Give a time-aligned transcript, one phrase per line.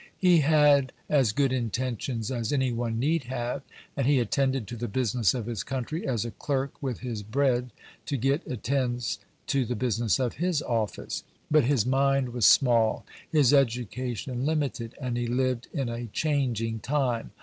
[0.17, 3.61] He had as good intentions as any one need have,
[3.95, 7.69] and he attended to the business of his country, as a clerk with his bread
[8.07, 11.23] to get attends to the business of his office.
[11.51, 17.29] But his mind was small, his education limited, and he lived in a changing time.